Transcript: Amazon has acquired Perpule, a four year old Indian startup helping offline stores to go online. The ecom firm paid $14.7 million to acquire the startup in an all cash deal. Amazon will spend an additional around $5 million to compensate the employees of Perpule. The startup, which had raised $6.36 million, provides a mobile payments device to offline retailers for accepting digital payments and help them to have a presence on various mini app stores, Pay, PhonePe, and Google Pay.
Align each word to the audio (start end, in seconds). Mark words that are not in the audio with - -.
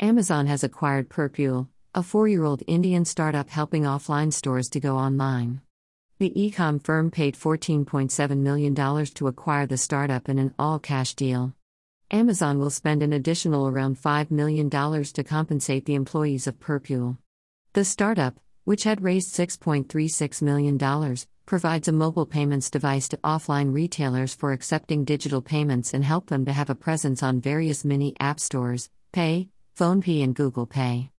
Amazon 0.00 0.46
has 0.46 0.62
acquired 0.62 1.08
Perpule, 1.08 1.68
a 1.94 2.02
four 2.02 2.28
year 2.28 2.44
old 2.44 2.62
Indian 2.66 3.06
startup 3.06 3.48
helping 3.48 3.84
offline 3.84 4.30
stores 4.30 4.68
to 4.68 4.78
go 4.78 4.98
online. 4.98 5.62
The 6.18 6.34
ecom 6.36 6.84
firm 6.84 7.10
paid 7.10 7.34
$14.7 7.34 8.36
million 8.36 8.74
to 8.74 9.26
acquire 9.26 9.66
the 9.66 9.78
startup 9.78 10.28
in 10.28 10.38
an 10.38 10.54
all 10.58 10.78
cash 10.78 11.14
deal. 11.14 11.54
Amazon 12.10 12.58
will 12.58 12.68
spend 12.68 13.02
an 13.02 13.14
additional 13.14 13.68
around 13.68 13.96
$5 13.96 14.30
million 14.30 14.68
to 14.68 15.24
compensate 15.24 15.86
the 15.86 15.94
employees 15.94 16.46
of 16.46 16.60
Perpule. 16.60 17.16
The 17.72 17.84
startup, 17.84 18.38
which 18.64 18.84
had 18.84 19.02
raised 19.02 19.34
$6.36 19.34 20.42
million, 20.42 21.16
provides 21.46 21.88
a 21.88 21.92
mobile 21.92 22.26
payments 22.26 22.68
device 22.68 23.08
to 23.08 23.16
offline 23.18 23.72
retailers 23.72 24.34
for 24.34 24.52
accepting 24.52 25.06
digital 25.06 25.40
payments 25.40 25.94
and 25.94 26.04
help 26.04 26.26
them 26.26 26.44
to 26.44 26.52
have 26.52 26.68
a 26.68 26.74
presence 26.74 27.22
on 27.22 27.40
various 27.40 27.82
mini 27.82 28.14
app 28.20 28.38
stores, 28.38 28.90
Pay, 29.12 29.48
PhonePe, 29.76 30.22
and 30.22 30.34
Google 30.34 30.66
Pay. 30.66 31.10